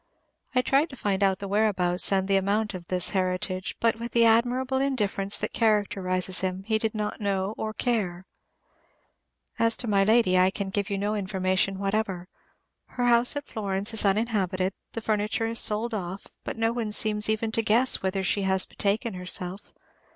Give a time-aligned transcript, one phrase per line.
[0.55, 4.13] I tried to find out the whereabouts and the amount of this heritage; but, with
[4.13, 8.25] the admirable indifference that characterizes him, he did not know or care.
[9.59, 12.27] As to my Lady, I can give you no information whatever.
[12.87, 17.29] Her house at Florence is uninhabited, the furniture is sold off; but no one seems
[17.29, 19.71] even to guess whither she has betaken herself.